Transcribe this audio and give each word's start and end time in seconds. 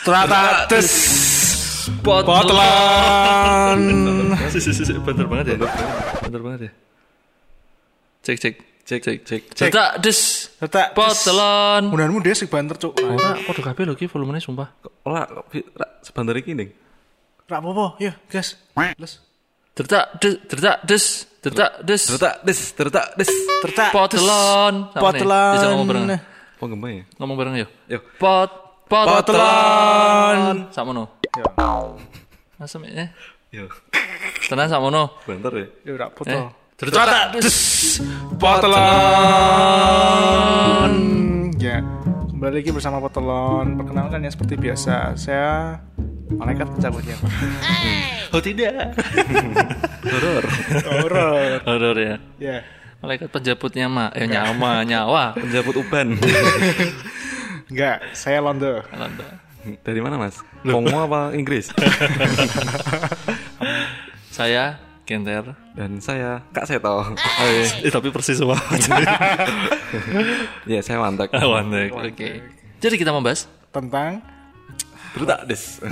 Ternyata 0.00 0.66
des 0.70 0.88
Potlan. 2.00 3.80
Bener 5.04 5.26
banget 5.28 5.46
ya. 5.52 5.56
Bener 6.24 6.40
banget 6.40 6.60
ya. 6.68 6.72
Cek 8.20 8.36
cek 8.40 8.54
cek 8.88 9.00
cek 9.04 9.18
cek. 9.24 9.42
Cetak 9.52 9.90
des. 10.00 10.20
Ternyata 10.56 10.92
Potlan. 10.96 11.82
Mudah-mudahan 11.92 12.24
dia 12.24 12.34
sih 12.36 12.48
banter 12.48 12.76
cuk. 12.80 12.96
Ora 12.96 13.36
podo 13.44 13.60
kabeh 13.60 13.84
lho 13.84 13.94
ki 13.98 14.08
volumenya 14.08 14.40
sumpah. 14.40 14.72
Ora, 15.04 15.28
sebentar 16.00 16.36
iki 16.36 16.56
ning. 16.56 16.72
Rak 17.50 17.58
apa-apa, 17.60 17.98
yuk 17.98 18.14
gas. 18.30 18.56
Les. 18.76 19.18
Tertak 19.74 20.22
des, 20.22 20.38
tertak 20.46 20.78
des, 20.86 21.04
tertak 21.42 21.72
des. 21.82 22.02
Tertak 22.06 22.34
des, 22.46 22.60
tertak 22.76 23.06
des. 23.18 23.30
Tertak 23.64 23.90
Potlan. 23.90 24.94
Potlan. 24.94 25.54
Bisa 25.58 25.66
ngomong 25.74 25.88
bareng. 25.90 26.04
Ya? 26.06 26.18
Ngomong 27.18 27.36
bareng 27.36 27.54
yuk. 27.58 27.70
Yuk. 27.90 28.02
Pot 28.20 28.69
Potlan. 28.90 30.66
Sakmono. 30.74 31.22
Ya. 31.30 31.46
Asem 32.58 32.82
eh. 32.90 33.06
Yo. 33.54 33.70
Tenan 34.50 34.66
sakmono. 34.66 35.14
Bentar 35.22 35.54
ya. 35.54 35.66
Yuk 35.86 35.94
rak 35.94 36.10
Eh. 36.10 36.14
foto. 36.18 36.38
Tertak 36.74 37.38
des. 37.38 37.54
Potelon. 38.40 38.82
Ya, 41.60 41.84
kembali 42.34 42.54
lagi 42.58 42.70
bersama 42.74 42.98
Potelon. 42.98 43.78
Perkenalkan 43.78 44.26
ya 44.26 44.30
seperti 44.34 44.58
biasa, 44.58 45.14
saya 45.14 45.78
malaikat 46.34 46.66
pencabutnya. 46.74 47.14
Oh 48.30 48.38
tidak. 48.38 48.94
Horor. 50.06 50.44
Horor. 50.86 51.58
Horor 51.66 51.96
ya. 51.98 52.14
Ya, 52.38 52.62
Malaikat 53.02 53.26
penjemputnya 53.26 53.90
mah 53.90 54.14
eh 54.14 54.30
nyawa 54.30 54.86
nyawa. 54.86 55.34
Penjemput 55.34 55.82
uban. 55.82 56.14
enggak, 57.70 57.98
saya 58.12 58.38
Londo. 58.42 58.82
Alhamdulillah. 58.90 59.38
Dari 59.84 60.00
mana, 60.00 60.16
Mas? 60.16 60.40
Kongo 60.64 60.96
apa 61.04 61.36
Inggris? 61.36 61.68
Saya 64.30 64.80
Genter. 65.04 65.52
Dan 65.74 65.98
saya 65.98 66.40
Kak 66.54 66.64
Seto. 66.70 67.02
Eh, 67.42 67.90
tapi 67.90 68.08
persis 68.14 68.38
semua. 68.38 68.56
ya, 70.70 70.80
saya 70.80 71.02
mantek. 71.02 71.34
Wandek. 71.34 71.90
Oke. 71.92 72.30
Jadi 72.80 72.94
kita 72.96 73.10
membahas 73.10 73.50
Tentang 73.74 74.22
Tertak 75.10 75.42
des. 75.50 75.82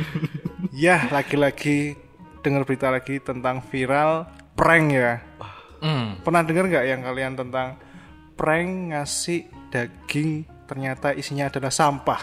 ya 0.88 1.04
lagi-lagi 1.12 1.92
dengar 2.40 2.64
berita 2.64 2.88
lagi 2.88 3.20
tentang 3.20 3.60
viral 3.60 4.24
prank 4.56 4.86
ya. 4.88 5.20
hmm, 5.84 6.24
Pernah 6.24 6.42
dengar 6.48 6.64
nggak 6.64 6.84
yang 6.88 7.00
kalian 7.04 7.36
tentang 7.36 7.76
prank 8.40 8.96
ngasih 8.96 9.52
daging 9.68 10.48
ternyata 10.68 11.16
isinya 11.16 11.48
adalah 11.48 11.72
sampah? 11.72 12.20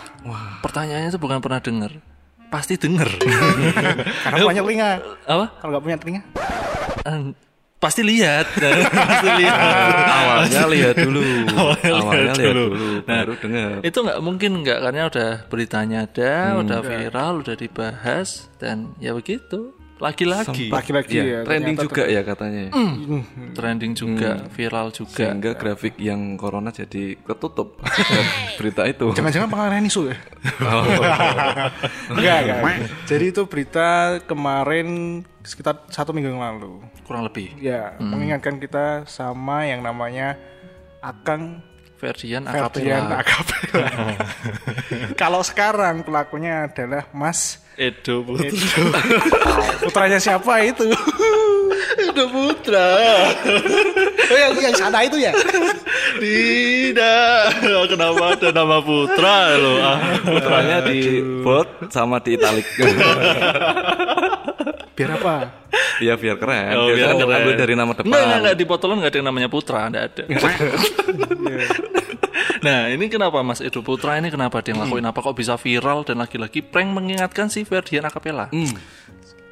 pertanyaannya 0.62 1.10
itu 1.10 1.18
bukan 1.18 1.42
pernah 1.42 1.58
dengar. 1.58 1.92
Pasti 2.46 2.78
dengar. 2.78 3.10
Karena 4.24 4.46
punya 4.46 4.62
telinga. 4.62 4.90
Apa? 5.26 5.46
Kalau 5.58 5.70
nggak 5.74 5.84
punya 5.84 5.98
telinga, 5.98 6.22
Eh, 7.06 7.20
pasti 7.76 8.02
lihat. 8.02 8.46
pasti 9.10 9.30
lihat. 9.42 9.58
Awalnya 10.22 10.64
lihat 10.70 10.96
dulu. 10.96 11.22
Awalnya 11.50 11.90
Awalnya 11.92 12.22
lihat 12.22 12.38
lihat 12.38 12.54
dulu. 12.54 12.64
dulu, 12.72 12.90
Nah, 13.04 13.16
baru 13.20 13.34
dengar. 13.42 13.72
Itu 13.82 13.98
nggak 14.02 14.20
mungkin 14.22 14.52
nggak 14.62 14.80
karena 14.80 15.02
udah 15.10 15.30
beritanya 15.50 15.98
ada, 16.06 16.34
udah 16.62 16.80
viral, 16.82 17.34
udah 17.42 17.56
dibahas 17.58 18.30
dan 18.58 18.94
ya 18.98 19.12
begitu. 19.12 19.74
Lagi-lagi 19.96 20.68
laki-laki 20.68 21.16
ya. 21.16 21.24
Ya, 21.24 21.40
trending 21.48 21.78
juga 21.80 22.04
ya 22.04 22.22
katanya. 22.28 22.68
ya. 22.68 22.72
trending 23.56 23.94
juga, 23.96 24.32
viral 24.52 24.92
juga. 24.92 25.16
Sehingga 25.16 25.56
grafik 25.56 25.96
yang 25.96 26.36
corona 26.36 26.68
jadi 26.76 27.16
ketutup 27.24 27.80
berita 28.60 28.84
itu. 28.92 29.16
Jangan-jangan 29.16 29.48
pengalihan 29.48 29.86
isu 29.88 30.12
ya? 30.12 30.18
Oh. 30.66 30.84
enggak, 32.16 32.38
enggak. 32.44 32.62
Jadi 33.08 33.26
itu 33.32 33.42
berita 33.48 34.20
kemarin 34.28 34.88
sekitar 35.46 35.88
satu 35.88 36.12
minggu 36.12 36.36
yang 36.36 36.44
lalu. 36.44 36.84
Kurang 37.08 37.24
lebih. 37.26 37.56
Ya, 37.58 37.96
mengingatkan 37.98 38.60
kita 38.60 39.08
sama 39.08 39.64
yang 39.66 39.80
namanya 39.82 40.36
Akang 41.00 41.62
Ferdian 41.96 42.44
Ferdian 42.44 43.08
Akapela. 43.08 43.24
Akapela. 43.24 43.88
Kalau 45.22 45.42
sekarang 45.42 46.04
pelakunya 46.04 46.68
adalah 46.68 47.08
Mas 47.16 47.64
Edo 47.76 48.24
Putra. 48.24 48.52
putranya 49.84 50.16
siapa 50.16 50.64
itu? 50.64 50.88
Edo 52.00 52.26
Putra. 52.32 52.88
oh, 54.32 54.38
yang, 54.40 54.56
yang 54.64 54.76
sana 54.80 55.04
itu 55.04 55.20
ya? 55.20 55.36
Tidak. 56.16 57.40
Kenapa 57.92 58.24
ada 58.32 58.50
nama 58.56 58.80
Putra 58.80 59.60
loh? 59.60 59.78
Ah. 59.84 60.00
Putranya 60.24 60.78
di 60.88 61.20
bold 61.44 61.92
sama 61.92 62.24
di 62.24 62.40
italic. 62.40 62.64
Biar 64.96 65.12
apa? 65.20 65.36
Iya 66.00 66.16
biar 66.16 66.40
keren. 66.40 66.72
Oh, 66.80 66.88
biar 66.96 67.12
kan 67.12 67.20
keren. 67.20 67.40
ambil 67.44 67.56
dari 67.60 67.74
nama 67.76 67.92
depan. 67.92 68.08
Enggak, 68.08 68.24
enggak, 68.24 68.40
enggak. 68.40 68.56
Di 68.56 68.66
Potolan 68.66 68.96
enggak 69.04 69.12
ada 69.12 69.18
yang 69.20 69.28
namanya 69.28 69.50
Putra, 69.52 69.80
enggak 69.92 70.04
ada. 70.16 70.24
Nah, 72.66 72.90
ini 72.92 73.08
kenapa 73.08 73.42
Mas 73.42 73.62
Edo 73.62 73.82
Putra 73.82 74.18
ini 74.18 74.30
kenapa 74.30 74.62
dia 74.62 74.76
ngelakuin 74.76 75.06
apa 75.06 75.20
kok 75.22 75.36
bisa 75.38 75.56
viral 75.56 76.04
dan 76.04 76.22
lagi-lagi 76.22 76.62
prank 76.62 76.90
mengingatkan 76.92 77.50
si 77.50 77.64
Ferdian 77.64 78.06
Akapela? 78.06 78.50
Hmm. 78.50 78.76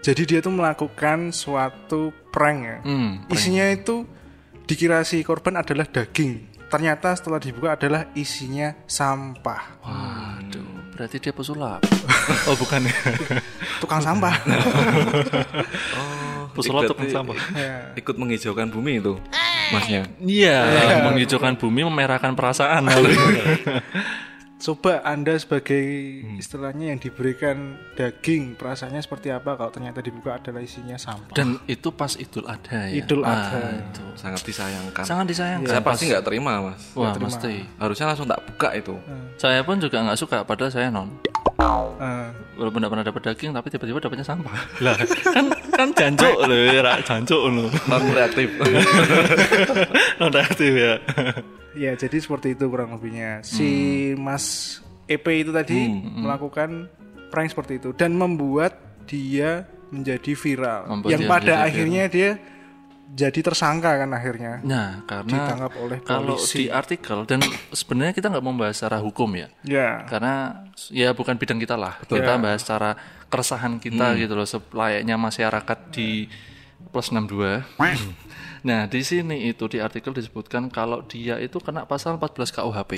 Jadi 0.03 0.27
dia 0.27 0.39
tuh 0.43 0.51
melakukan 0.51 1.31
suatu 1.31 2.11
prank 2.27 2.59
ya. 2.59 2.77
Hmm, 2.83 3.23
Isinya 3.31 3.71
itu 3.71 4.03
dikira 4.67 4.99
si 5.07 5.23
korban 5.23 5.63
adalah 5.63 5.87
daging. 5.87 6.51
Ternyata 6.67 7.13
setelah 7.13 7.37
dibuka 7.37 7.77
adalah 7.77 8.09
isinya 8.17 8.73
sampah. 8.89 9.77
Waduh, 9.85 10.97
berarti 10.97 11.21
dia 11.21 11.29
pesulap. 11.29 11.85
oh, 12.49 12.55
bukan 12.57 12.89
ya. 12.89 12.97
Tukang 13.77 14.01
sampah. 14.01 14.35
Pesulap 16.53 16.85
Berarti 16.85 16.91
tukang 16.93 17.09
sampah. 17.09 17.37
Ya. 17.57 17.97
Ikut 17.97 18.13
menghijaukan 18.13 18.69
bumi 18.69 19.01
itu, 19.01 19.17
masnya. 19.73 20.01
Iya, 20.19 20.57
menghijaukan 21.03 21.57
bumi, 21.57 21.81
memerahkan 21.83 22.33
perasaan. 22.33 22.85
Coba 24.63 25.03
Anda 25.03 25.35
sebagai 25.35 25.83
istilahnya 26.39 26.95
yang 26.95 26.99
diberikan 27.03 27.75
daging, 27.99 28.55
perasaannya 28.55 29.03
seperti 29.03 29.27
apa 29.27 29.59
kalau 29.59 29.67
ternyata 29.67 29.99
dibuka 29.99 30.39
adalah 30.39 30.63
isinya 30.63 30.95
sampah. 30.95 31.35
dan 31.35 31.59
itu 31.67 31.91
pas 31.91 32.15
Idul 32.15 32.47
Adha 32.47 32.87
ya. 32.87 32.95
Idul 32.95 33.27
Ah, 33.27 33.43
Adha. 33.43 33.59
itu. 33.83 34.03
Sangat 34.15 34.39
disayangkan. 34.47 35.03
Sangat 35.03 35.25
disayangkan. 35.27 35.67
Saya 35.67 35.83
pasti 35.83 36.07
nggak 36.07 36.23
terima, 36.23 36.63
Mas. 36.63 36.79
Wah, 36.95 37.11
mesti. 37.11 37.67
Harusnya 37.75 38.07
langsung 38.07 38.23
tak 38.23 38.39
buka 38.39 38.71
itu. 38.71 38.95
Saya 39.35 39.59
pun 39.67 39.83
juga 39.83 39.99
nggak 39.99 40.15
suka, 40.15 40.47
padahal 40.47 40.71
saya 40.71 40.87
non. 40.87 41.11
Eh, 41.99 42.27
Walaupun 42.55 42.79
tidak 42.79 42.91
pernah 42.91 43.05
dapat 43.05 43.21
daging, 43.25 43.51
tapi 43.51 43.67
tiba-tiba 43.67 43.99
dapatnya 43.99 44.23
sampah. 44.23 44.53
Lah, 44.79 44.95
kan 45.27 45.45
kan 45.73 45.89
jancuk 45.91 46.37
loh, 46.45 46.59
ya, 46.69 47.01
jancuk 47.01 47.41
loh. 47.49 47.69
Non 47.89 48.01
reaktif. 48.13 48.47
non 50.21 50.29
reaktif 50.29 50.71
ya. 50.71 50.93
ya 51.73 51.91
jadi 51.97 52.17
seperti 52.21 52.53
itu 52.53 52.69
kurang 52.69 52.93
lebihnya. 52.93 53.41
Si 53.41 54.13
Mas 54.15 54.79
EP 55.09 55.25
itu 55.33 55.51
tadi 55.51 55.89
melakukan 56.15 56.87
prank 57.33 57.49
seperti 57.49 57.81
itu 57.81 57.89
dan 57.97 58.13
membuat 58.13 58.77
dia 59.09 59.65
menjadi 59.89 60.31
viral. 60.37 60.81
Membuat 60.89 61.11
yang 61.11 61.21
dia 61.25 61.29
pada 61.29 61.53
akhirnya 61.65 62.03
dia 62.09 62.29
jadi 63.13 63.39
tersangka 63.45 63.93
kan 63.93 64.09
akhirnya. 64.09 64.57
Nah, 64.65 65.05
karena 65.05 65.37
Ditangkap 65.37 65.73
oleh 65.77 65.97
kalau 66.01 66.33
polisi. 66.35 66.55
di 66.57 66.65
artikel 66.67 67.29
dan 67.29 67.39
sebenarnya 67.69 68.11
kita 68.11 68.33
nggak 68.33 68.41
membahas 68.41 68.73
secara 68.73 68.97
hukum 68.99 69.29
ya, 69.37 69.47
Ya. 69.61 70.01
karena 70.09 70.65
ya 70.89 71.13
bukan 71.13 71.37
bidang 71.37 71.61
kita 71.61 71.77
lah. 71.77 72.01
Kita 72.01 72.41
bahas 72.41 72.65
secara 72.65 72.97
keresahan 73.29 73.77
kita 73.77 74.17
gitu 74.17 74.33
loh, 74.33 74.45
selayaknya 74.45 75.13
masyarakat 75.15 75.79
di 75.93 76.25
plus 76.89 77.09
62. 77.09 77.61
nah, 78.67 78.89
di 78.89 79.01
sini 79.01 79.45
itu 79.45 79.69
di 79.69 79.77
artikel 79.77 80.13
disebutkan 80.13 80.73
kalau 80.73 81.05
dia 81.05 81.37
itu 81.37 81.61
kena 81.61 81.85
pasal 81.85 82.17
14 82.17 82.49
KUHP. 82.49 82.91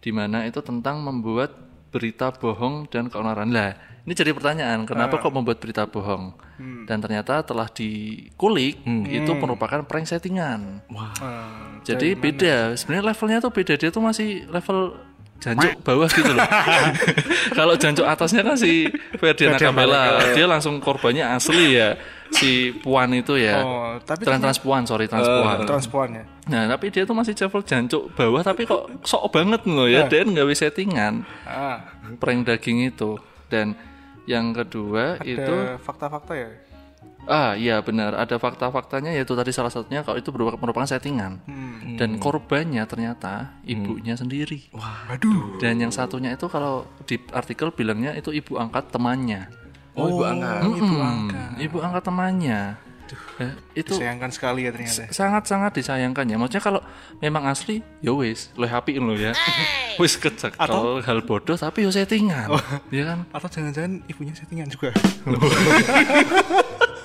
Di 0.00 0.12
mana 0.12 0.44
itu 0.44 0.60
tentang 0.60 1.00
membuat 1.00 1.52
berita 1.88 2.32
bohong 2.32 2.88
dan 2.88 3.08
keonaran. 3.08 3.48
Lah, 3.48 3.72
ini 4.04 4.12
jadi 4.12 4.30
pertanyaan, 4.30 4.84
kenapa 4.84 5.16
kok 5.16 5.32
membuat 5.32 5.58
berita 5.58 5.88
bohong? 5.88 6.36
Dan 6.84 7.00
ternyata 7.00 7.40
telah 7.40 7.66
dikulik 7.66 8.76
itu 9.08 9.32
merupakan 9.34 9.80
prank 9.82 10.04
settingan. 10.04 10.84
Eh, 10.88 11.80
Jadi 11.82 12.12
beda. 12.12 12.76
Sebenarnya 12.76 13.04
levelnya 13.10 13.38
tuh 13.40 13.50
beda. 13.50 13.74
Dia 13.74 13.88
tuh 13.88 14.04
masih 14.04 14.44
level 14.48 14.92
jancuk 15.40 15.72
bawah 15.82 16.08
gitu 16.08 16.30
loh. 16.30 16.40
Kalau 17.58 17.74
jancuk 17.76 18.06
atasnya 18.06 18.40
kan 18.40 18.56
si 18.56 18.88
Ferdian 19.16 19.56
Akapela, 19.56 20.32
dia 20.32 20.46
langsung 20.46 20.78
korbannya 20.80 21.24
asli 21.24 21.76
ya. 21.76 21.96
Si 22.32 22.72
Puan 22.80 23.12
itu 23.12 23.36
ya. 23.36 23.60
Oh, 23.62 23.94
tapi 24.00 24.24
Trans 24.24 24.40
trans 24.40 24.58
Puan, 24.58 24.82
sorry 24.88 25.06
trans 25.06 25.26
Puan. 25.28 25.58
transpuan 25.68 26.08
ya. 26.18 26.24
Nah, 26.50 26.62
tapi 26.74 26.90
dia 26.90 27.04
tuh 27.04 27.14
masih 27.14 27.36
level 27.36 27.62
jancuk 27.62 28.10
bawah 28.16 28.42
tapi 28.42 28.64
kok 28.64 28.90
sok 29.04 29.30
banget 29.32 29.62
loh 29.68 29.86
ya. 29.86 30.08
Dan 30.10 30.32
nggak 30.32 30.48
bisa 30.48 30.68
settingan 30.68 31.22
Ah, 31.44 31.92
prank 32.18 32.44
daging 32.48 32.88
itu. 32.90 33.20
Dan 33.46 33.76
yang 34.24 34.52
kedua 34.52 35.20
itu 35.22 35.40
ada 35.40 35.76
fakta-fakta 35.78 36.32
ya. 36.34 36.50
Ah 37.24 37.56
iya 37.56 37.80
benar 37.80 38.12
ada 38.12 38.36
fakta-faktanya 38.36 39.16
yaitu 39.16 39.32
tadi 39.32 39.48
salah 39.48 39.72
satunya 39.72 40.04
kalau 40.04 40.20
itu 40.20 40.28
merupakan, 40.28 40.60
merupakan 40.60 40.84
settingan 40.84 41.40
Hmm. 41.48 41.96
dan 41.96 42.20
korbannya 42.20 42.84
ternyata 42.84 43.56
ibunya 43.64 44.12
sendiri. 44.12 44.68
Waduh. 44.72 45.56
Dan 45.56 45.80
yang 45.80 45.92
satunya 45.92 46.36
itu 46.36 46.48
kalau 46.52 46.84
di 47.08 47.16
artikel 47.32 47.72
bilangnya 47.72 48.12
itu 48.12 48.28
ibu 48.28 48.60
angkat 48.60 48.92
temannya. 48.92 49.48
Oh, 49.94 50.10
ibu 50.10 50.20
angkat. 50.26 50.60
Ibu 50.64 50.74
Mm-mm, 50.84 51.00
angkat. 51.00 51.48
Ibu 51.64 51.76
angkat 51.80 52.02
temannya. 52.02 52.60
Eh, 53.38 53.52
itu 53.76 53.92
Disayangkan 53.94 54.30
sekali 54.30 54.64
ya 54.64 54.70
ternyata. 54.70 55.10
sangat-sangat 55.10 55.74
disayangkan 55.74 56.24
ya. 56.24 56.36
Maksudnya 56.38 56.62
kalau 56.62 56.80
memang 57.18 57.44
asli, 57.46 57.82
ya 58.00 58.14
wis, 58.14 58.48
lo 58.54 58.64
happy 58.64 58.96
lo 58.96 59.14
ya. 59.14 59.34
wis 60.00 60.16
kecek 60.16 60.54
kalau 60.54 60.98
hal 61.02 61.18
bodoh 61.22 61.54
tapi 61.54 61.84
yo 61.84 61.90
settingan. 61.90 62.48
Ya 62.88 63.04
kan? 63.14 63.18
Atau 63.30 63.48
jangan-jangan 63.50 64.02
ibunya 64.06 64.34
settingan 64.34 64.66
juga. 64.70 64.90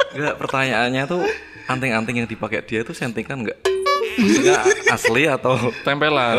Enggak, 0.10 0.36
pertanyaannya 0.42 1.04
tuh 1.06 1.22
anting-anting 1.70 2.26
yang 2.26 2.30
dipakai 2.30 2.66
dia 2.66 2.82
itu 2.82 2.92
settingan 2.92 3.46
enggak? 3.46 3.60
Maksudnya 4.20 4.58
asli 4.90 5.24
atau 5.30 5.56
Tempelan. 5.86 6.36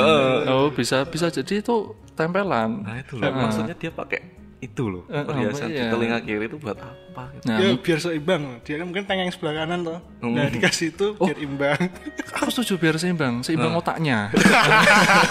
Oh, 0.51 0.69
bisa 0.69 1.07
bisa 1.07 1.31
jadi 1.31 1.63
itu 1.63 1.95
tempelan. 2.13 2.85
Nah 2.85 3.01
itu 3.01 3.17
loh, 3.17 3.33
maksudnya 3.33 3.73
dia 3.73 3.89
pakai 3.89 4.21
itu 4.61 4.93
loh 4.93 5.05
perhiasan 5.09 5.73
di 5.73 5.81
iya. 5.81 5.89
telinga 5.89 6.19
kiri 6.21 6.45
itu 6.45 6.61
buat 6.61 6.77
apa 6.77 7.25
gitu. 7.41 7.45
Nah, 7.49 7.59
ya 7.59 7.69
biar 7.81 7.99
seimbang. 7.99 8.43
Dia 8.61 8.77
kan 8.77 8.87
mungkin 8.93 9.05
tangan 9.09 9.25
yang 9.25 9.33
sebelah 9.33 9.55
kanan 9.57 9.79
toh. 9.89 9.99
Nah 10.21 10.47
dikasih 10.53 10.93
itu 10.93 11.07
biar 11.17 11.39
imbang. 11.41 11.81
aku 12.37 12.51
setuju 12.53 12.73
biar 12.77 12.95
seimbang, 13.01 13.41
seimbang 13.41 13.73
otaknya. 13.73 14.29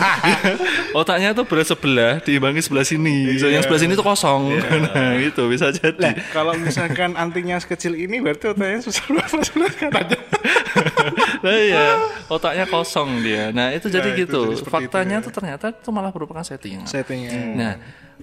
otaknya 0.99 1.37
tuh 1.37 1.45
berat 1.45 1.69
sebelah, 1.69 2.13
diimbangi 2.25 2.61
sebelah 2.65 2.85
sini. 2.85 3.37
So, 3.37 3.53
yang 3.53 3.61
sebelah 3.61 3.81
sini 3.85 3.93
tuh 3.93 4.05
kosong. 4.05 4.49
nah, 4.89 5.13
itu 5.21 5.43
bisa 5.45 5.69
jadi. 5.69 6.17
Kalau 6.33 6.57
misalkan 6.57 7.13
antingnya 7.13 7.61
sekecil 7.61 7.93
ini 7.93 8.17
berarti 8.19 8.49
otaknya 8.49 8.81
susah 8.81 9.05
berapa 9.13 9.37
sebelah 9.45 9.73
kanan. 9.77 10.19
Nah 11.39 11.55
iya, 11.55 11.85
otaknya 12.27 12.65
kosong 12.65 13.21
dia. 13.21 13.53
Nah 13.53 13.71
itu 13.71 13.87
jadi 13.87 14.09
itu 14.13 14.25
gitu. 14.25 14.41
jadi 14.57 14.65
Faktanya 14.65 15.17
itu 15.21 15.29
tuh 15.29 15.33
ternyata 15.37 15.71
itu 15.71 15.89
malah 15.93 16.09
merupakan 16.09 16.43
settingan. 16.43 16.89
Settingnya. 16.89 17.31
Nah 17.55 17.73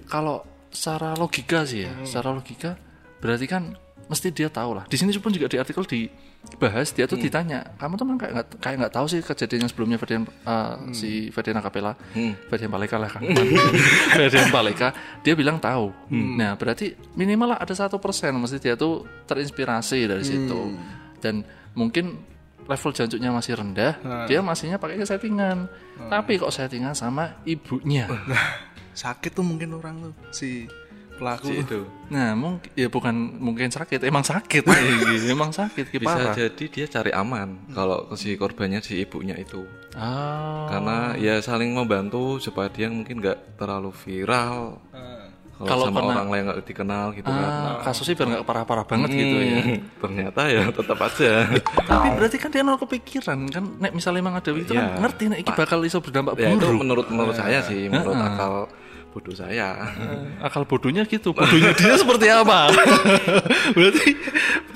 kalau 0.05 0.45
secara 0.69 1.13
logika 1.13 1.63
sih 1.63 1.85
ya, 1.85 1.91
Hmm. 1.91 2.05
secara 2.05 2.29
logika 2.31 2.75
berarti 3.17 3.45
kan 3.45 3.73
mesti 4.07 4.31
dia 4.31 4.47
tahu 4.47 4.71
lah. 4.71 4.87
Di 4.87 4.95
sini 4.95 5.11
pun 5.19 5.35
juga 5.35 5.51
di 5.51 5.59
artikel 5.59 5.83
dibahas 5.83 6.95
dia 6.95 7.03
Hmm. 7.03 7.11
tuh 7.11 7.19
ditanya, 7.19 7.59
kamu 7.75 7.93
tuh 7.93 8.05
kayak 8.15 8.31
nggak 8.31 8.47
kayak 8.63 8.75
nggak 8.79 8.93
tahu 8.93 9.05
sih 9.05 9.19
kejadian 9.19 9.67
yang 9.67 9.71
sebelumnya 9.73 9.97
Ferdian 9.99 10.23
uh, 10.23 10.79
Hmm. 10.79 10.95
si 10.95 11.27
Ferdian 11.27 11.59
Capella, 11.59 11.91
Ferdian 12.47 12.71
Paleka 12.71 12.95
lah 12.95 13.09
kan, 13.11 13.19
Ferdian 14.15 14.47
Paleka, 14.47 14.95
dia 15.21 15.33
bilang 15.35 15.59
tahu. 15.59 15.91
Hmm. 16.07 16.39
Nah 16.39 16.55
berarti 16.55 16.95
minimal 17.15 17.51
lah 17.51 17.59
ada 17.59 17.75
satu 17.75 17.99
persen 17.99 18.31
mesti 18.37 18.57
dia 18.57 18.79
tuh 18.79 19.03
terinspirasi 19.27 20.07
dari 20.07 20.23
situ 20.23 20.55
Hmm. 20.55 20.79
dan 21.19 21.43
mungkin 21.75 22.36
level 22.67 22.91
jancuknya 22.91 23.31
masih 23.31 23.53
rendah, 23.55 23.95
Nah. 23.99 24.27
dia 24.27 24.39
masihnya 24.39 24.75
pakai 24.75 25.01
settingan. 25.01 25.71
Tapi 25.97 26.35
kok 26.35 26.51
settingan 26.51 26.91
sama 26.91 27.39
ibunya. 27.43 28.05
Sakit 28.93 29.31
tuh 29.31 29.41
mungkin 29.41 29.73
orang 29.73 29.95
tuh 30.01 30.13
si 30.29 30.67
pelaku 31.17 31.49
tuh. 31.49 31.55
Itu 31.57 31.81
Nah, 32.07 32.33
mungkin 32.33 32.69
ya 32.71 32.87
bukan 32.87 33.11
mungkin 33.37 33.67
sakit, 33.67 33.99
emang 34.01 34.21
sakit, 34.21 34.63
Iya, 34.69 35.33
emang 35.33 35.49
sakit, 35.49 35.89
bisa 35.91 36.07
parah. 36.07 36.31
jadi 36.31 36.63
dia 36.67 36.85
cari 36.87 37.11
aman 37.11 37.67
kalau 37.71 38.13
si 38.13 38.35
korbannya 38.35 38.79
si 38.79 39.01
ibunya 39.01 39.33
itu. 39.33 39.65
Ah, 39.91 40.69
Karena 40.69 40.97
ya 41.17 41.41
saling 41.41 41.73
membantu 41.73 42.37
supaya 42.37 42.69
dia 42.69 42.85
mungkin 42.87 43.17
nggak 43.17 43.57
terlalu 43.57 43.89
viral. 43.91 44.77
Kalau 44.93 45.16
Kalau 45.57 45.89
sama 45.89 45.99
kena- 45.99 46.13
orang 46.13 46.27
lain 46.29 46.43
nggak 46.45 46.59
dikenal 46.63 47.05
gitu 47.11 47.25
kan. 47.25 47.49
ah, 47.49 47.81
kasusnya 47.81 48.13
biar 48.13 48.27
nggak 48.29 48.45
parah-parah 48.45 48.85
banget 48.85 49.09
gitu 49.09 49.37
ya. 49.39 49.57
Hmm, 49.57 49.77
Ternyata 50.05 50.41
ya 50.45 50.63
tetap 50.69 50.97
aja. 51.01 51.31
Tapi 51.89 52.07
berarti 52.13 52.37
kan 52.37 52.49
dia 52.53 52.61
nol 52.61 52.77
kepikiran 52.77 53.39
kan, 53.49 53.63
nek 53.79 53.91
misalnya 53.91 54.21
emang 54.21 54.37
ada 54.37 54.49
itu 54.51 54.69
kan 54.69 54.85
Iya. 54.85 55.01
ngerti 55.01 55.23
nek 55.27 55.39
iki 55.41 55.51
bakal 55.51 55.81
iso 55.81 55.97
berdampak 55.97 56.37
ya 56.37 56.51
itu 56.51 56.61
buruk. 56.61 56.77
menurut 56.77 57.05
menurut 57.09 57.33
saya 57.33 57.65
sih, 57.65 57.89
menurut 57.89 58.13
akal 58.13 58.69
bodoh 59.09 59.33
saya. 59.33 59.89
Akal 60.37 60.61
bodohnya 60.69 61.01
gitu, 61.03 61.33
bodohnya 61.33 61.73
dia 61.73 61.97
seperti 61.97 62.29
apa? 62.29 62.69
berarti 63.73 64.07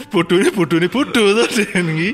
bodohnya 0.10 0.50
bodohnya 0.50 0.90
bodoh 0.90 1.30
nih. 1.78 2.14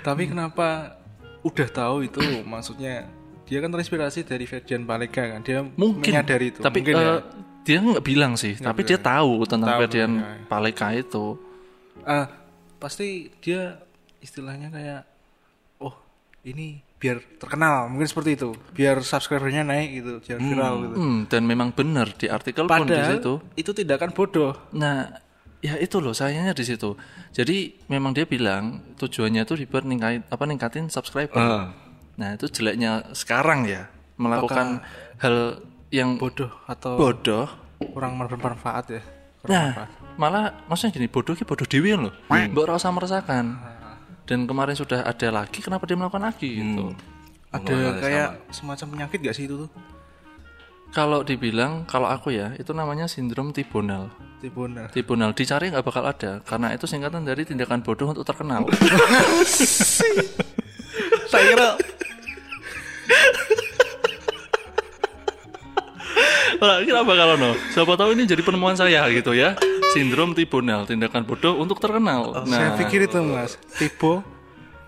Tapi 0.00 0.22
kenapa 0.26 0.96
udah 1.44 1.68
tahu 1.68 2.08
itu 2.08 2.18
maksudnya 2.44 3.04
dia 3.44 3.58
kan 3.60 3.68
terinspirasi 3.68 4.24
dari 4.24 4.44
Ferdian 4.44 4.84
Paleka 4.84 5.24
kan. 5.28 5.40
Dia 5.40 5.60
Mungkin 5.64 6.08
menyadari 6.08 6.52
itu. 6.52 6.60
Tapi 6.60 6.80
Mungkin 6.80 6.94
eh, 6.94 7.04
ya. 7.04 7.16
Dia 7.68 7.84
nggak 7.84 8.00
bilang 8.00 8.32
sih, 8.32 8.56
tapi 8.56 8.80
dia 8.80 8.96
tahu 8.96 9.44
tentang 9.44 9.76
Tahu, 9.76 9.80
Ferdian 9.84 10.12
ya. 10.16 10.48
Paleka 10.48 10.88
itu. 10.96 11.36
Ah, 12.00 12.24
pasti 12.80 13.28
dia 13.44 13.76
istilahnya 14.24 14.72
kayak 14.72 15.00
oh 15.78 15.92
ini 16.42 16.80
biar 16.96 17.20
terkenal 17.36 17.86
mungkin 17.86 18.08
seperti 18.08 18.34
itu 18.34 18.50
biar 18.74 18.98
subscribernya 19.04 19.62
naik 19.62 20.02
gitu 20.02 20.12
biar 20.18 20.38
viral 20.40 20.74
gitu 20.82 20.94
Hmm, 20.96 21.18
dan 21.30 21.42
memang 21.46 21.70
benar 21.70 22.10
di 22.10 22.26
artikel 22.26 22.66
pun 22.66 22.88
di 22.88 22.90
padahal 22.90 23.20
situ. 23.20 23.34
itu 23.54 23.70
tindakan 23.70 24.10
bodoh 24.10 24.56
Nah, 24.74 25.06
ya 25.60 25.78
itu 25.78 26.00
loh 26.02 26.10
sayangnya 26.10 26.56
di 26.56 26.64
situ. 26.66 26.98
Jadi 27.30 27.86
memang 27.86 28.16
dia 28.16 28.24
bilang 28.26 28.80
tujuannya 28.96 29.44
itu 29.44 29.54
dibuat 29.54 29.84
ningkatin 29.86 30.26
apa 30.26 30.42
ningkatin 30.42 30.86
subscriber. 30.90 31.38
Ah. 31.38 31.66
Nah, 32.18 32.34
itu 32.34 32.50
jeleknya 32.50 33.14
sekarang 33.14 33.68
ya 33.68 33.86
melakukan 34.18 34.82
hal 35.22 35.62
yang 35.88 36.20
bodoh 36.20 36.52
atau 36.66 36.96
bodoh. 36.96 37.48
kurang 37.78 38.18
bermanfaat 38.18 38.84
ya 38.90 39.02
kurang 39.40 39.48
Nah, 39.48 39.66
manfaat. 39.72 39.88
malah 40.18 40.44
maksudnya 40.66 40.92
gini, 40.92 41.06
bodoh 41.06 41.32
ki 41.32 41.46
bodoh 41.46 41.64
dewi 41.64 41.94
loh. 41.94 42.12
Mbok 42.28 42.62
ora 42.66 42.74
usah 42.76 42.90
meresahkan. 42.90 43.44
Dan 44.28 44.44
kemarin 44.44 44.76
sudah 44.76 45.06
ada 45.06 45.28
lagi, 45.32 45.64
kenapa 45.64 45.88
dia 45.88 45.96
melakukan 45.96 46.28
lagi 46.28 46.60
gitu? 46.60 46.92
ada 47.48 47.72
kayak 47.96 48.28
semacam 48.52 48.86
penyakit 48.92 49.18
gak 49.24 49.32
sih 49.32 49.48
itu 49.48 49.64
tuh 49.64 49.70
Kalau 50.88 51.24
dibilang, 51.24 51.88
kalau 51.88 52.08
aku 52.08 52.32
ya, 52.32 52.52
itu 52.60 52.72
namanya 52.72 53.08
sindrom 53.08 53.52
tibonal. 53.52 54.12
tibunan 54.38 54.86
Tribunal 54.92 55.32
dicari 55.34 55.66
nggak 55.68 55.82
bakal 55.82 56.04
ada 56.06 56.38
karena 56.46 56.70
itu 56.70 56.86
singkatan 56.86 57.26
dari 57.26 57.42
tindakan 57.42 57.80
bodoh 57.82 58.12
untuk 58.12 58.22
terkenal. 58.22 58.62
saya 61.28 61.42
kira 61.44 61.68
Kira 66.58 67.00
bakal 67.06 67.38
no. 67.38 67.54
Siapa 67.70 67.94
tahu 67.94 68.18
ini 68.18 68.26
jadi 68.26 68.42
penemuan 68.42 68.74
saya 68.74 69.06
gitu 69.14 69.34
ya. 69.34 69.54
Sindrom 69.94 70.36
tribunal, 70.36 70.84
tindakan 70.84 71.24
bodoh 71.24 71.56
untuk 71.56 71.80
terkenal. 71.80 72.44
saya 72.44 72.74
Nah, 72.74 72.76
pikir 72.76 73.08
itu 73.08 73.18
mas 73.24 73.56
tibo 73.80 74.20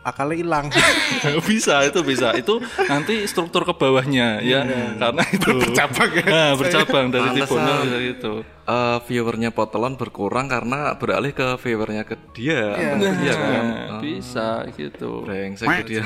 akalnya 0.01 0.37
hilang 0.41 0.67
bisa 1.51 1.85
itu 1.85 2.01
bisa. 2.01 2.33
Itu 2.37 2.61
nanti 2.89 3.25
struktur 3.29 3.69
ke 3.69 3.75
bawahnya 3.77 4.41
ya. 4.41 4.65
Karena 4.97 5.23
itu 5.29 5.51
bercabang 5.61 6.11
ya 6.17 6.25
Nah, 6.25 6.51
bercabang 6.57 7.07
dari 7.13 7.29
tribunal 7.37 7.79
bisa 7.85 7.99
gitu. 8.01 8.33
Eh, 8.71 8.99
viewernya 9.11 9.51
Potelon 9.51 9.99
berkurang 9.99 10.47
karena 10.47 10.95
beralih 10.95 11.35
ke 11.35 11.59
viewernya 11.59 12.07
ke 12.07 12.15
dia. 12.33 12.79
Iya. 12.79 13.11
Iya 13.19 13.35
kan? 13.35 13.65
Nah, 13.67 14.01
bisa 14.01 14.49
gitu. 14.79 15.27
Brengsek 15.27 15.67
tuh 15.67 15.87
dia. 15.91 16.05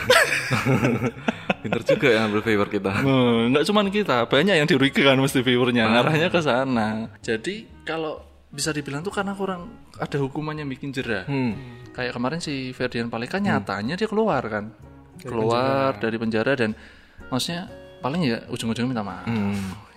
Pinter 1.62 1.82
juga 1.84 2.08
ya 2.12 2.20
ambil 2.28 2.40
viewer 2.44 2.68
kita. 2.68 2.92
Nah, 3.04 3.52
nggak 3.52 3.64
cuman 3.68 3.88
kita, 3.88 4.28
banyak 4.28 4.54
yang 4.60 4.68
dirugikan 4.68 5.16
mesti 5.16 5.40
viewernya, 5.40 5.88
ngarahnya 5.88 6.28
ke 6.28 6.40
sana. 6.44 7.08
Jadi 7.24 7.68
kalau 7.88 8.33
bisa 8.54 8.70
dibilang 8.70 9.02
tuh 9.02 9.10
karena 9.10 9.34
kurang 9.34 9.90
ada 9.98 10.16
hukuman 10.22 10.54
yang 10.54 10.70
bikin 10.70 10.94
jerah. 10.94 11.26
Hmm. 11.26 11.84
Kayak 11.90 12.14
kemarin 12.14 12.38
si 12.38 12.70
Ferdian 12.70 13.10
Paleka 13.10 13.42
nyatanya 13.42 13.98
dia 13.98 14.06
keluar 14.06 14.46
kan, 14.46 14.70
keluar 15.18 15.98
dari 15.98 16.14
penjara 16.14 16.54
dan 16.54 16.70
maksudnya 17.26 17.66
paling 17.98 18.22
ya 18.22 18.38
ujung-ujungnya 18.46 18.90
minta 18.94 19.02
maaf. 19.02 19.26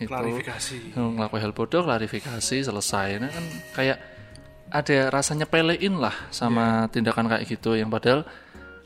Itu 0.02 0.10
klarifikasi 0.10 0.98
ngelakuin 0.98 1.42
hal 1.46 1.54
bodoh, 1.54 1.86
klarifikasi 1.86 2.58
selesai. 2.66 3.22
Nah 3.22 3.30
kan 3.30 3.46
kayak 3.78 3.98
ada 4.68 4.98
rasanya 5.14 5.48
pelein 5.48 5.96
lah 6.02 6.16
sama 6.34 6.92
tindakan 6.92 7.32
kayak 7.32 7.48
gitu 7.48 7.78
yang 7.78 7.88
padahal 7.88 8.28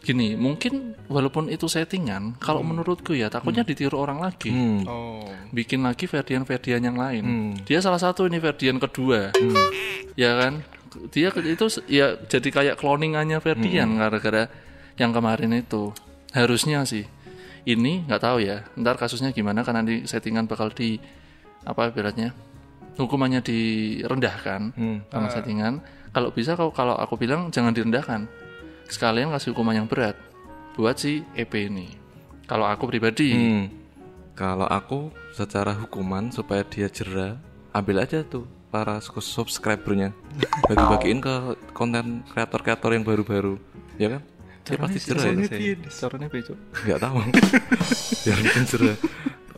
gini 0.01 0.33
mungkin 0.33 0.97
walaupun 1.05 1.45
itu 1.53 1.69
settingan 1.69 2.33
kalau 2.41 2.65
menurutku 2.65 3.13
ya 3.13 3.29
takutnya 3.29 3.61
ditiru 3.61 4.01
orang 4.01 4.17
lagi. 4.17 4.49
Hmm. 4.49 4.81
oh. 4.89 5.29
Bikin 5.53 5.85
lagi 5.85 6.09
Ferdian 6.09 6.41
Ferdian 6.41 6.81
yang 6.81 6.97
lain. 6.97 7.53
Dia 7.63 7.79
salah 7.85 8.01
satu 8.01 8.25
ini 8.25 8.41
Ferdian 8.41 8.81
kedua. 8.81 9.29
Ya 10.17 10.35
kan? 10.41 10.65
Dia 11.13 11.29
itu 11.31 11.65
ya 11.85 12.17
jadi 12.17 12.49
kayak 12.49 12.75
cloningannya 12.81 13.37
Ferdian 13.39 13.95
gara-gara 14.01 14.49
yang 14.97 15.13
kemarin 15.13 15.53
itu. 15.53 15.93
Harusnya 16.33 16.81
sih. 16.83 17.05
Ini 17.61 18.09
nggak 18.09 18.21
tahu 18.25 18.41
ya. 18.41 18.65
Ntar 18.73 18.97
kasusnya 18.97 19.29
gimana 19.29 19.61
karena 19.61 19.85
di 19.85 20.09
settingan 20.09 20.49
bakal 20.49 20.73
di 20.73 20.97
apa 21.61 21.93
ibaratnya 21.93 22.33
hukumannya 22.97 23.45
direndahkan 23.45 24.73
sama 25.13 25.27
settingan. 25.29 25.77
Kalau 26.09 26.33
bisa 26.33 26.57
kalau 26.57 26.73
kalau 26.73 26.97
aku 26.97 27.15
bilang 27.21 27.53
jangan 27.53 27.71
direndahkan 27.71 28.40
sekalian 28.91 29.31
kasih 29.31 29.55
hukuman 29.55 29.79
yang 29.79 29.87
berat 29.87 30.19
buat 30.75 30.99
si 30.99 31.23
EP 31.33 31.49
ini. 31.55 31.95
Kalau 32.45 32.67
aku 32.67 32.91
pribadi. 32.91 33.31
Hmm. 33.31 33.65
Kalau 34.35 34.67
aku 34.67 35.11
secara 35.31 35.71
hukuman 35.71 36.27
supaya 36.31 36.67
dia 36.67 36.91
jerah, 36.91 37.39
ambil 37.71 38.03
aja 38.03 38.23
tuh 38.27 38.43
para 38.67 38.99
subscribernya. 38.99 40.11
Bagi-bagiin 40.67 41.23
ke 41.23 41.35
konten 41.71 42.27
kreator-kreator 42.31 42.91
yang 42.91 43.07
baru-baru. 43.07 43.55
Ya 43.95 44.19
kan? 44.19 44.21
Dia 44.67 44.77
pasti 44.79 44.99
jerah 44.99 45.23
ya. 45.23 45.75
Caranya 45.87 46.27
tahu. 46.99 47.15
Ya 48.21 48.37
mungkin 48.37 48.63
jerah 48.69 48.95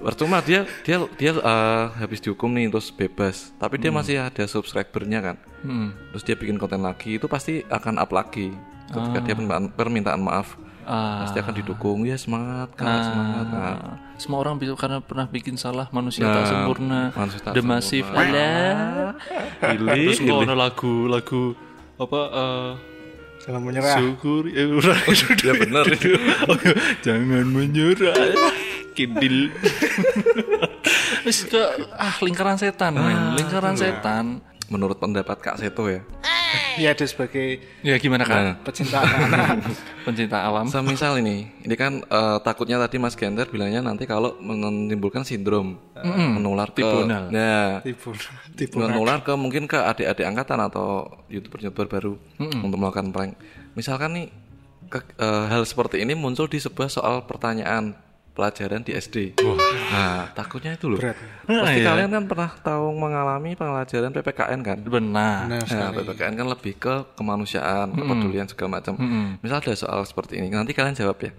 percuma 0.03 0.43
dia 0.43 0.67
dia 0.83 0.99
dia 1.15 1.31
eh, 1.33 1.85
habis 1.97 2.19
dihukum 2.19 2.51
nih 2.51 2.67
terus 2.67 2.91
bebas. 2.91 3.55
Tapi 3.55 3.79
dia 3.79 3.89
masih 3.89 4.19
ada 4.19 4.43
subscribernya 4.43 5.19
kan? 5.23 5.37
Hmm. 5.63 5.95
terus 6.11 6.27
dia 6.27 6.35
bikin 6.35 6.59
konten 6.59 6.83
lagi 6.83 7.15
itu 7.15 7.25
pasti 7.31 7.63
akan 7.71 7.95
up 7.97 8.11
lagi. 8.11 8.51
Ketika 8.91 9.23
dia 9.23 9.33
permintaan, 9.33 9.71
permintaan 9.71 10.21
maaf. 10.21 10.59
Ah. 10.83 11.23
pasti 11.23 11.39
akan 11.39 11.55
didukung. 11.55 12.03
Ya 12.03 12.19
semangat 12.19 12.75
kak 12.75 12.83
semangat 12.83 13.45
Kak. 13.47 13.63
Ah, 13.79 13.95
semua 14.19 14.43
orang 14.43 14.59
bisa 14.59 14.75
karena 14.75 14.99
pernah 14.99 15.23
bikin 15.31 15.55
salah 15.55 15.87
manusia 15.95 16.27
Nah, 16.27 16.35
tak 16.35 16.45
sempurna. 16.51 17.01
manusia 17.15 17.39
tak 17.39 17.53
The 17.55 17.63
Massive 17.63 18.07
Pilih, 19.63 20.03
terus 20.11 20.19
ada 20.19 20.55
lagu 20.59 21.07
lagu 21.07 21.55
apa 21.95 22.19
eh 22.35 22.71
Jangan 23.43 23.59
menyerah. 23.59 23.99
syukur 23.99 24.47
udah, 24.47 24.97
ya 25.43 25.51
benar 25.59 25.83
jangan 27.03 27.43
menyerah 27.43 28.15
kidil 28.93 29.49
Wis 31.25 31.43
ke 31.43 31.61
ah 31.93 32.15
lingkaran 32.19 32.55
setan 32.55 32.95
men. 32.95 33.33
Lingkaran 33.33 33.73
setan 33.73 34.43
menurut 34.67 34.97
pendapat 34.97 35.37
kak 35.39 35.55
Seto 35.55 35.87
ya. 35.87 36.01
Ya 36.75 36.93
ada 36.93 37.01
sebagai 37.03 37.61
ya 37.81 37.97
gimana 37.97 38.21
kan 38.23 38.41
Nah. 38.43 38.55
pecinta 38.61 39.01
anak. 39.01 39.57
pencinta 40.05 40.37
alam. 40.39 40.65
Semisal 40.67 41.17
ini 41.17 41.49
ini 41.59 41.73
kan 41.73 42.01
eh, 42.01 42.37
takutnya 42.39 42.77
tadi 42.77 42.97
Mas 42.97 43.15
Genter 43.15 43.47
bilangnya 43.47 43.81
nanti 43.81 44.03
kalau 44.03 44.37
menimbulkan 44.37 45.23
sindrom 45.23 45.79
menular 46.03 46.69
ke 46.69 46.83
Tibonal. 46.83 47.29
nah. 47.29 47.81
Tipu 47.81 48.13
tipu 48.53 48.77
menular 48.77 49.21
ke 49.21 49.33
mungkin 49.33 49.65
ke 49.65 49.77
adik-adik 49.77 50.25
angkatan 50.25 50.59
atau 50.61 50.87
youtuber-youtuber 51.27 51.87
baru 51.89 52.13
untuk 52.37 52.77
melakukan 52.77 53.09
prank. 53.09 53.33
Misalkan 53.73 54.13
nih 54.13 54.25
ke- 54.85 55.15
eh, 55.15 55.45
hal 55.47 55.63
seperti 55.63 56.01
ini 56.01 56.13
muncul 56.13 56.45
di 56.45 56.59
sebuah 56.59 56.85
soal 56.85 57.23
pertanyaan 57.23 57.97
pelajaran 58.33 58.81
di 58.81 58.97
SD. 58.97 59.37
Nah, 59.93 60.33
takutnya 60.33 60.73
itu 60.73 60.89
loh. 60.89 60.97
Berat. 60.97 61.17
Pasti 61.45 61.81
kalian 61.85 62.09
kan 62.09 62.23
pernah 62.25 62.51
tahu 62.65 62.85
mengalami 62.97 63.53
pelajaran 63.53 64.09
PPKN 64.09 64.59
kan? 64.65 64.77
benar 64.81 65.45
Nah, 65.45 65.61
Nah, 65.61 65.89
PPKN 65.93 66.33
kan 66.41 66.47
lebih 66.49 66.73
ke 66.81 67.13
kemanusiaan, 67.13 67.93
kepedulian 67.93 68.49
segala 68.49 68.81
macam. 68.81 68.97
Misal 69.39 69.61
ada 69.61 69.73
soal 69.77 70.01
seperti 70.03 70.41
ini, 70.41 70.49
nanti 70.49 70.73
kalian 70.73 70.97
jawab 70.97 71.21
ya. 71.21 71.31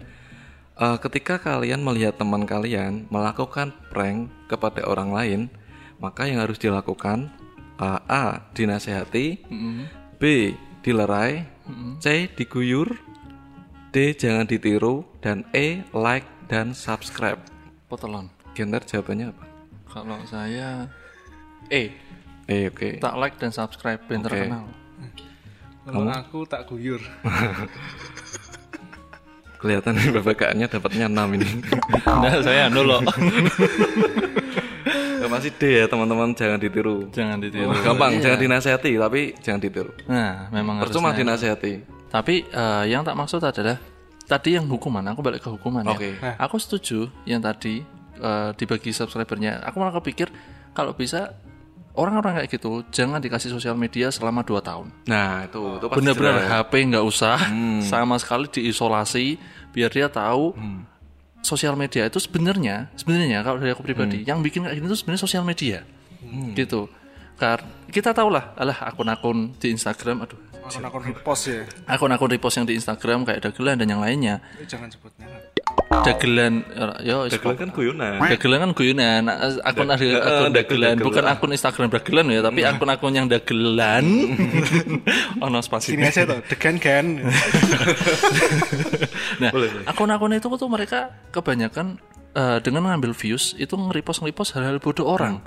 Eh, 0.75 0.97
ketika 0.99 1.39
kalian 1.39 1.79
melihat 1.79 2.19
teman 2.19 2.43
kalian 2.43 3.07
melakukan 3.07 3.71
prank 3.91 4.27
kepada 4.51 4.83
orang 4.83 5.11
lain, 5.11 5.41
maka 5.99 6.27
yang 6.27 6.43
harus 6.43 6.59
dilakukan 6.59 7.31
eh, 7.79 7.99
A. 8.07 8.43
Dinasehati, 8.51 9.43
B. 10.15 10.23
Dilerai, 10.79 11.43
C. 11.99 12.27
Diguyur, 12.31 12.91
D. 13.89 14.13
Jangan 14.15 14.45
ditiru, 14.45 15.07
dan 15.19 15.47
E. 15.51 15.81
Like 15.91 16.27
dan 16.45 16.71
subscribe. 16.71 17.41
potelon 17.85 18.29
Genter 18.53 18.81
jawabannya 18.81 19.29
apa? 19.29 19.43
kalau 19.85 20.17
saya 20.25 20.89
eh 21.67 21.91
E. 22.45 22.69
Oke. 22.69 23.01
tak 23.01 23.15
like 23.17 23.35
dan 23.35 23.49
subscribe 23.49 23.97
biar 24.05 24.19
Oke. 24.19 24.25
terkenal 24.27 24.63
Kalau 25.81 26.01
aku 26.07 26.39
tak 26.45 26.65
guyur. 26.65 26.97
Kelihatan 29.55 29.93
nih 29.93 30.09
PPKN-nya 30.13 30.67
dapatnya 30.67 31.05
6 31.05 31.37
ini. 31.37 31.47
nah 32.21 32.33
saya 32.39 32.69
anu 32.69 32.81
loh 32.81 33.01
Ya, 35.15 35.25
masih 35.25 35.49
D 35.57 35.81
ya 35.81 35.89
teman-teman 35.89 36.37
jangan 36.37 36.61
ditiru. 36.61 37.09
jangan 37.09 37.41
ditiru 37.41 37.73
Gampang, 37.81 38.21
jangan 38.21 38.37
dinasehati 38.37 38.93
tapi 38.93 39.33
jangan 39.41 39.57
ditiru. 39.57 39.89
nah 40.05 40.45
memang 40.53 40.85
Percuma 40.85 41.09
harusnya 41.09 41.33
dinasehati. 41.33 41.73
tapi 42.13 42.45
eh, 42.45 42.83
yang 42.85 43.01
tak 43.01 43.17
maksud 43.17 43.41
adalah 43.41 43.81
tadi 44.25 44.57
yang 44.57 44.65
hukuman 44.65 45.05
aku 45.13 45.21
balik 45.21 45.41
ke 45.45 45.49
hukuman 45.49 45.85
ya. 45.85 45.97
Oke. 45.97 46.09
aku 46.19 46.57
setuju 46.57 47.09
yang 47.29 47.41
tadi 47.41 47.85
eh, 48.19 48.49
dibagi 48.57 48.91
subscribernya. 48.91 49.61
Aku 49.69 49.77
malah 49.81 49.95
kepikir 50.01 50.29
kalau 50.75 50.91
bisa 50.97 51.33
orang-orang 51.95 52.43
kayak 52.43 52.59
gitu 52.59 52.83
jangan 52.91 53.23
dikasih 53.23 53.49
sosial 53.55 53.79
media 53.79 54.11
selama 54.11 54.43
2 54.43 54.59
tahun. 54.59 54.87
Nah, 55.07 55.47
itu 55.47 55.79
itu 55.79 56.21
ya. 56.21 56.61
HP 56.61 56.71
nggak 56.91 57.05
usah 57.05 57.39
sama 57.91 58.19
sekali 58.19 58.51
diisolasi 58.51 59.39
biar 59.71 59.89
dia 59.91 60.07
tahu 60.11 60.55
sosial 61.45 61.77
media 61.77 62.09
itu 62.09 62.19
sebenarnya 62.19 62.89
sebenarnya 62.97 63.45
kalau 63.45 63.61
dari 63.61 63.71
aku 63.71 63.85
pribadi 63.85 64.25
yang 64.25 64.41
bikin 64.41 64.65
kayak 64.65 64.81
gini 64.81 64.87
itu 64.91 64.97
sebenarnya 64.99 65.21
sosial 65.23 65.43
media. 65.47 65.85
Gitu. 66.57 66.89
Karena 67.35 67.67
kita 67.91 68.11
tahu 68.15 68.31
lah 68.31 68.55
alah 68.55 68.91
akun-akun 68.91 69.55
di 69.59 69.71
Instagram 69.71 70.23
aduh 70.27 70.39
Akun-akun 70.65 71.01
repost 71.05 71.43
ya. 71.45 71.61
akun-akun 71.85 72.29
repost 72.31 72.55
yang 72.55 72.65
di 72.65 72.73
Instagram 72.73 73.21
kayak 73.21 73.39
dagelan 73.39 73.77
dan 73.77 73.87
yang 73.87 73.99
lainnya 73.99 74.41
Eh, 74.55 74.65
Jangan 74.65 74.89
sebut 74.89 75.13
merek. 75.15 75.53
dagelan 76.01 76.65
eh, 76.67 77.05
yo 77.05 77.23
wis 77.23 77.33
Dagelan 77.33 77.55
kan 77.55 77.69
guyonan. 77.69 78.17
dagelan 78.19 78.59
kan 78.59 78.71
guyonan 78.73 79.23
akun 79.61 79.87
ada 79.87 80.05
akun 80.19 80.51
dagelan 80.51 80.95
bukan 80.99 81.23
akun 81.23 81.51
Instagram 81.51 81.87
dagelan 81.91 82.25
ya 82.27 82.41
tapi 82.41 82.61
akun-akun 82.61 83.13
yang 83.13 83.27
dagelan 83.27 84.05
ono 85.45 85.59
spasi 85.59 85.93
Sini 85.93 86.05
aja 86.05 86.25
tuh, 86.25 86.41
degan 86.47 86.75
kan. 86.77 87.05
Nah, 89.35 89.51
akun-akun 89.85 90.31
itu 90.33 90.47
tuh 90.47 90.65
mereka 90.67 90.99
kebanyakan 91.29 91.99
eh, 92.33 92.57
dengan 92.59 92.81
mengambil 92.83 93.11
views 93.11 93.53
itu 93.55 93.73
nge-repost 93.73 94.21
nge-repost 94.21 94.55
hal-hal 94.55 94.79
bodoh 94.79 95.07
orang 95.07 95.41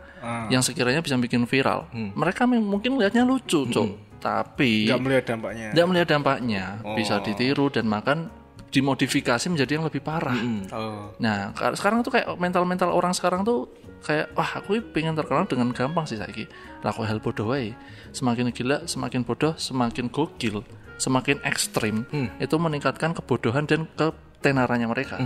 yang 0.48 0.60
sekiranya 0.60 1.00
bisa 1.00 1.16
bikin 1.16 1.44
viral. 1.44 1.86
Mereka 1.92 2.44
mem- 2.44 2.64
mungkin 2.64 2.98
lihatnya 2.98 3.22
lucu, 3.22 3.64
Cok. 3.64 4.07
Tapi 4.18 4.86
Gak 4.86 4.98
melihat 4.98 5.24
dampaknya. 5.30 5.68
tidak 5.70 5.86
melihat 5.86 6.08
dampaknya, 6.10 6.64
bisa 6.94 7.22
ditiru 7.22 7.70
dan 7.70 7.86
makan 7.86 8.28
dimodifikasi 8.68 9.48
menjadi 9.48 9.80
yang 9.80 9.86
lebih 9.88 10.04
parah. 10.04 10.36
Oh. 10.70 11.08
Nah, 11.16 11.56
ka- 11.56 11.72
sekarang 11.72 12.04
tuh 12.04 12.12
kayak 12.12 12.28
mental-mental 12.36 12.92
orang 12.92 13.16
sekarang 13.16 13.40
tuh 13.40 13.64
kayak 14.04 14.28
wah 14.36 14.60
aku 14.60 14.78
pengen 14.92 15.16
terkenal 15.16 15.48
dengan 15.48 15.72
gampang 15.72 16.04
sih 16.04 16.14
saiki. 16.14 16.44
Laku 16.84 17.00
hal 17.02 17.16
bodoh 17.18 17.48
wae. 17.48 17.72
Semakin 18.12 18.52
gila, 18.52 18.84
semakin 18.84 19.24
bodoh, 19.24 19.56
semakin 19.56 20.12
gokil, 20.12 20.60
semakin 20.96 21.40
ekstrim. 21.42 22.04
Itu 22.36 22.60
meningkatkan 22.60 23.16
kebodohan 23.16 23.64
dan 23.64 23.88
ketenarannya 23.96 24.84
mereka. 24.86 25.16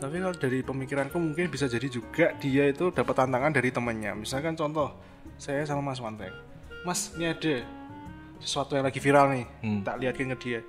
Tapi 0.00 0.16
kalau 0.18 0.34
dari 0.34 0.64
pemikiranku 0.64 1.20
mungkin 1.20 1.52
bisa 1.52 1.68
jadi 1.68 1.86
juga 1.86 2.32
dia 2.36 2.72
itu 2.72 2.88
dapat 2.88 3.14
tantangan 3.14 3.52
dari 3.52 3.68
temannya. 3.68 4.16
Misalkan 4.16 4.56
contoh, 4.56 4.96
saya 5.36 5.60
sama 5.62 5.92
Mas 5.92 6.00
Wanteng. 6.00 6.32
Mas, 6.88 7.12
ini 7.14 7.28
ada 7.28 7.54
sesuatu 8.38 8.74
yang 8.74 8.86
lagi 8.86 8.98
viral 8.98 9.26
nih. 9.32 9.44
Tak 9.82 9.94
lihatkan 9.98 10.32
ke 10.34 10.38
dia. 10.38 10.60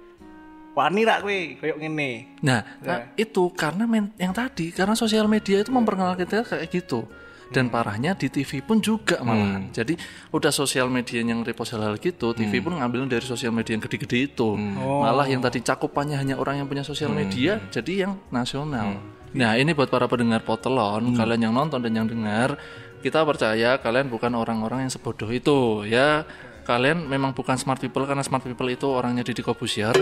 Wani 0.69 1.01
rak 1.03 1.25
kowe, 1.25 1.39
koyo 1.59 1.75
ngene. 1.75 2.39
Nah, 2.39 2.61
nah, 2.79 2.99
itu 3.15 3.43
karena 3.51 3.83
men- 3.83 4.15
yang 4.15 4.31
tadi 4.31 4.71
karena 4.71 4.95
sosial 4.95 5.27
media 5.27 5.59
itu 5.59 5.69
memperkenalkan 5.69 6.23
kita 6.23 6.45
kayak 6.45 6.69
gitu. 6.71 7.03
Dan 7.49 7.65
parahnya 7.67 8.13
di 8.13 8.29
TV 8.29 8.61
pun 8.61 8.77
juga 8.77 9.17
malahan. 9.25 9.73
Jadi 9.73 9.97
udah 10.29 10.53
sosial 10.53 10.85
media 10.85 11.25
yang 11.25 11.41
repost 11.41 11.73
hal-hal 11.73 11.97
gitu, 11.97 12.29
TV 12.31 12.61
pun 12.61 12.77
ngambil 12.77 13.09
dari 13.09 13.25
sosial 13.25 13.49
media 13.49 13.73
yang 13.73 13.81
gede-gede 13.81 14.29
itu. 14.29 14.53
Malah 15.01 15.25
yang 15.25 15.41
tadi 15.41 15.57
cakupannya 15.59 16.13
hanya 16.13 16.37
orang 16.37 16.61
yang 16.61 16.69
punya 16.69 16.85
sosial 16.85 17.09
media, 17.11 17.57
jadi 17.73 18.05
yang 18.05 18.21
nasional. 18.29 19.01
Nah, 19.29 19.57
ini 19.57 19.73
buat 19.73 19.89
para 19.89 20.05
pendengar 20.05 20.45
potelon, 20.45 21.17
kalian 21.17 21.49
yang 21.49 21.53
nonton 21.53 21.81
dan 21.81 21.89
yang 21.91 22.05
dengar, 22.05 22.53
kita 23.01 23.25
percaya 23.25 23.77
kalian 23.77 24.07
bukan 24.07 24.29
orang-orang 24.33 24.85
yang 24.85 24.93
sebodoh 24.93 25.29
itu, 25.29 25.89
ya. 25.89 26.29
Kalian 26.65 27.05
memang 27.05 27.31
bukan 27.33 27.57
smart 27.57 27.79
people 27.79 28.05
karena 28.05 28.21
smart 28.21 28.43
people 28.43 28.67
itu 28.69 28.85
orangnya 28.85 29.25
Deddy 29.25 29.41
Kobusier. 29.41 29.93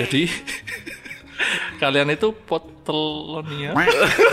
Jadi 0.00 0.28
kalian 1.82 2.14
itu 2.14 2.30
potelonia 2.32 3.74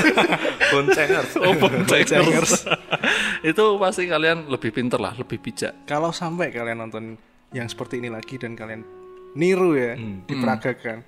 Boncengers. 0.71 1.35
oh 1.41 1.53
boncengers 1.57 2.63
itu 3.49 3.63
pasti 3.81 4.05
kalian 4.05 4.45
lebih 4.47 4.69
pinter 4.71 5.01
lah 5.01 5.11
lebih 5.17 5.41
bijak 5.41 5.73
Kalau 5.89 6.13
sampai 6.13 6.53
kalian 6.53 6.79
nonton 6.79 7.17
yang 7.51 7.67
seperti 7.67 7.99
ini 7.99 8.07
lagi 8.07 8.39
dan 8.39 8.55
kalian 8.55 8.85
niru 9.35 9.75
ya, 9.75 9.99
diperagakan. 9.99 11.03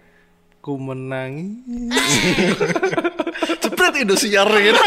Ku 0.60 0.76
menangis. 0.76 1.92
jepret 3.60 3.96
Indosiar 4.00 4.48
gitu 4.48 4.80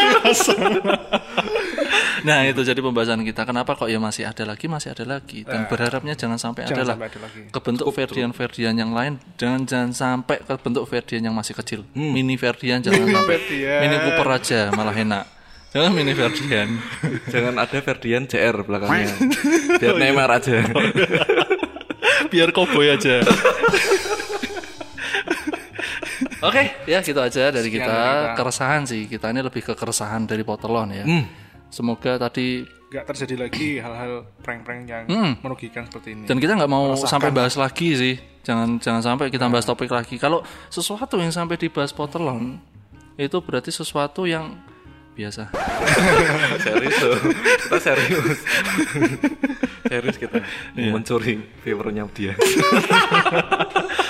nah 2.27 2.43
itu 2.43 2.59
jadi 2.59 2.83
pembahasan 2.83 3.23
kita 3.23 3.47
kenapa 3.47 3.79
kok 3.79 3.87
ya 3.87 4.03
masih 4.03 4.27
ada 4.27 4.43
lagi 4.43 4.67
masih 4.67 4.91
ada 4.91 5.07
lagi 5.07 5.47
dan 5.47 5.71
berharapnya 5.71 6.19
jangan 6.19 6.43
sampai 6.43 6.67
ada 6.67 6.75
Jangan 6.75 6.83
lah 6.85 6.97
sampai 6.99 7.09
ada 7.15 7.21
lagi. 7.23 7.41
kebentuk 7.55 7.87
Ferdian 7.95 8.31
Ferdian 8.35 8.75
yang 8.75 8.91
lain 8.91 9.23
jangan 9.39 9.63
jangan 9.63 9.91
sampai 9.95 10.43
ke 10.43 10.55
bentuk 10.59 10.83
Ferdian 10.91 11.23
yang 11.23 11.35
masih 11.39 11.55
kecil 11.55 11.87
mini 11.95 12.35
Ferdian 12.35 12.83
jangan 12.83 13.07
sampai 13.07 13.39
Ferdian. 13.39 13.79
mini 13.79 13.97
Cooper 14.03 14.27
aja 14.27 14.61
malah 14.75 14.91
enak 14.91 15.25
jangan 15.71 15.91
mini 15.95 16.13
Ferdian 16.13 16.69
Jangan 17.33 17.55
ada 17.61 17.79
Ferdian 17.79 18.25
CR 18.25 18.57
belakangnya. 18.65 19.13
Biar 19.83 19.95
Neymar 19.95 20.31
aja. 20.33 20.65
biar 22.33 22.49
koboi 22.51 22.91
aja. 22.91 23.21
Oke, 26.41 26.63
ya 26.87 27.01
gitu 27.01 27.19
aja 27.19 27.51
dari 27.51 27.69
kita. 27.69 27.87
kita. 27.87 28.03
Keresahan 28.37 28.83
sih, 28.85 29.05
kita 29.05 29.33
ini 29.33 29.41
lebih 29.43 29.63
ke 29.63 29.73
keresahan 29.73 30.25
dari 30.25 30.45
Potelon 30.45 30.89
ya. 30.93 31.05
Hmm. 31.05 31.25
Semoga 31.77 32.17
tadi 32.17 32.65
nggak 32.89 33.05
terjadi 33.13 33.37
lagi 33.37 33.77
hal-hal 33.77 34.25
prank-prank 34.41 34.89
yang 34.89 35.05
merugikan 35.45 35.85
seperti 35.85 36.17
ini. 36.17 36.25
Dan 36.25 36.41
kita 36.41 36.57
nggak 36.57 36.73
mau 36.73 36.97
sampai 36.97 37.29
bahas 37.29 37.53
lagi 37.61 37.93
sih. 37.93 38.17
Jangan 38.49 38.81
jangan 38.81 39.05
sampai 39.05 39.29
kita 39.29 39.45
bahas 39.53 39.69
topik 39.69 39.93
lagi. 39.93 40.17
Kalau 40.17 40.41
sesuatu 40.73 41.21
yang 41.21 41.29
sampai 41.29 41.61
dibahas 41.61 41.93
Potterlon 41.93 42.57
itu 43.21 43.37
berarti 43.45 43.69
sesuatu 43.69 44.25
yang 44.25 44.57
biasa. 45.13 45.53
serius 46.65 46.97
loh. 47.05 47.21
Kita 47.61 47.77
serius. 47.77 48.39
serius 49.93 50.17
kita 50.17 50.41
mau 50.81 50.97
mencuri 50.97 51.45
viewernya 51.61 52.09
dia. 52.17 52.33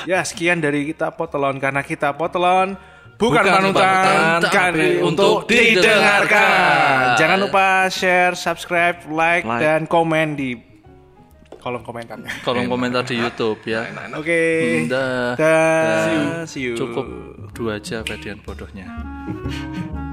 Ya, 0.07 0.23
sekian 0.23 0.63
dari 0.63 0.87
kita 0.87 1.11
Potelon 1.11 1.59
karena 1.59 1.83
kita 1.83 2.15
Potelon 2.15 2.79
bukan, 3.17 3.43
Bukan 3.43 3.53
panutan, 3.53 3.83
panutan, 3.83 4.53
kan 4.53 4.71
tapi 4.73 4.89
untuk 5.01 5.49
didengarkan. 5.49 7.17
Jangan 7.17 7.39
lupa 7.41 7.89
share, 7.89 8.37
subscribe, 8.37 9.05
like, 9.09 9.45
Like. 9.45 9.61
dan 9.61 9.81
komen 9.89 10.37
di 10.37 10.61
kolom 11.61 11.83
komentarnya. 11.83 12.31
Kolom 12.47 12.71
komentar 12.71 13.03
di 13.03 13.19
YouTube 13.19 13.59
ya. 13.67 13.91
Oke. 14.15 14.87
Dah. 14.87 15.35
Dah. 15.35 16.47
See 16.47 16.71
you. 16.71 16.79
Cukup 16.79 17.07
dua 17.57 17.83
aja 17.83 18.07
pedian 18.07 18.39
bodohnya. 18.45 18.87